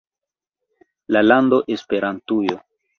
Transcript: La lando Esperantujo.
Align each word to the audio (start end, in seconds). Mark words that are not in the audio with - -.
La 1.09 1.21
lando 1.21 1.63
Esperantujo. 1.67 2.63